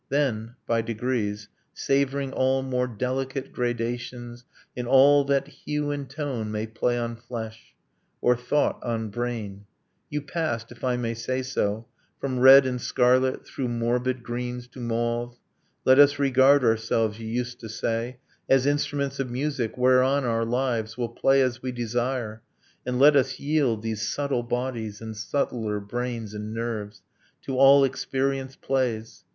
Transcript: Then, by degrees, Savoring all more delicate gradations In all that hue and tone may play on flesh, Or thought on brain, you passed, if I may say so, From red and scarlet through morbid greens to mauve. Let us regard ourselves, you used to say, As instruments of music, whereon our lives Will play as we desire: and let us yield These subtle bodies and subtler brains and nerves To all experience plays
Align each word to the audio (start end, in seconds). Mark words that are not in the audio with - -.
Then, 0.09 0.55
by 0.65 0.81
degrees, 0.81 1.47
Savoring 1.75 2.33
all 2.33 2.63
more 2.63 2.87
delicate 2.87 3.53
gradations 3.53 4.45
In 4.75 4.87
all 4.87 5.23
that 5.25 5.47
hue 5.47 5.91
and 5.91 6.09
tone 6.09 6.51
may 6.51 6.65
play 6.65 6.97
on 6.97 7.15
flesh, 7.15 7.75
Or 8.19 8.35
thought 8.35 8.81
on 8.81 9.09
brain, 9.11 9.65
you 10.09 10.19
passed, 10.23 10.71
if 10.71 10.83
I 10.83 10.97
may 10.97 11.13
say 11.13 11.43
so, 11.43 11.85
From 12.19 12.39
red 12.39 12.65
and 12.65 12.81
scarlet 12.81 13.45
through 13.45 13.67
morbid 13.67 14.23
greens 14.23 14.65
to 14.69 14.79
mauve. 14.79 15.37
Let 15.85 15.99
us 15.99 16.17
regard 16.17 16.63
ourselves, 16.63 17.19
you 17.19 17.27
used 17.27 17.59
to 17.59 17.69
say, 17.69 18.17
As 18.49 18.65
instruments 18.65 19.19
of 19.19 19.29
music, 19.29 19.77
whereon 19.77 20.23
our 20.25 20.45
lives 20.45 20.97
Will 20.97 21.09
play 21.09 21.43
as 21.43 21.61
we 21.61 21.71
desire: 21.71 22.41
and 22.87 22.97
let 22.97 23.15
us 23.15 23.39
yield 23.39 23.83
These 23.83 24.07
subtle 24.07 24.41
bodies 24.41 24.99
and 24.99 25.15
subtler 25.15 25.79
brains 25.79 26.33
and 26.33 26.55
nerves 26.55 27.03
To 27.45 27.55
all 27.59 27.83
experience 27.83 28.55
plays 28.55 29.25